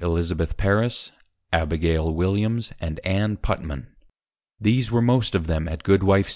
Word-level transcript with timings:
_Elizabeth 0.02 0.56
Parris, 0.56 1.12
Abigail 1.52 2.12
Williams, 2.12 2.72
and 2.80 2.98
Ann 3.06 3.36
Putman; 3.36 3.86
these 4.60 4.90
were 4.90 5.00
most 5.00 5.32
of 5.36 5.46
them 5.46 5.68
at 5.68 5.84
Goodwife 5.84 6.26
_C.' 6.26 6.28